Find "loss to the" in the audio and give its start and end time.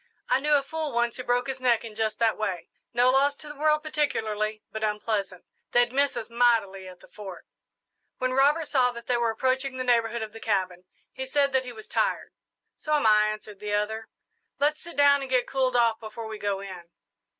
3.11-3.55